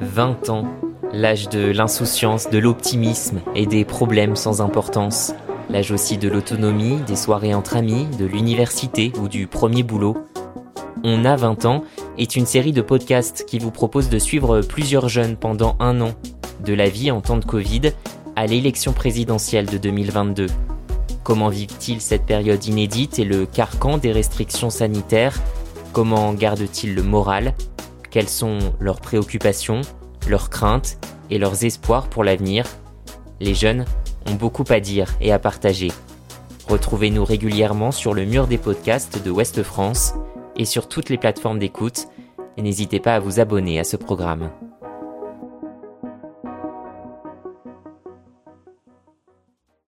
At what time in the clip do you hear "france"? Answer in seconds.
39.64-40.14